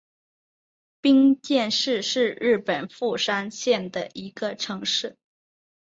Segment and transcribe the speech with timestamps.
[0.99, 5.15] 冰见市是日本富山县的一个城市。